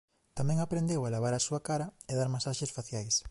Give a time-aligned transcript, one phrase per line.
[0.37, 3.15] Tamén aprendeu a lavar a súa cara e dar masaxes faciais.